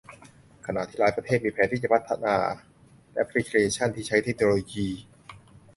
[0.65, 2.35] ขณะที่หลายประเทศมีแผนที่จะพัฒนา
[3.13, 4.87] แอพลิเคชันที่ใช้เทคโนโลยี